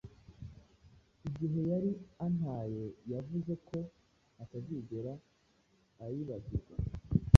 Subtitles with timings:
[1.27, 1.91] Igihe yari
[2.25, 3.79] antaye, yavuze ko
[4.43, 5.13] atazigera
[6.05, 6.75] aibagirwa.